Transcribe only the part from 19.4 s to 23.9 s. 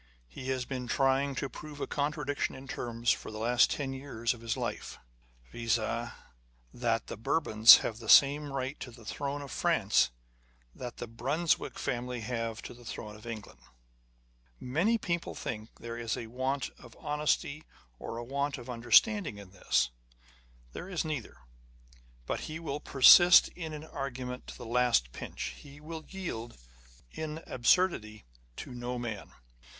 this. There is neither. But he will persist in an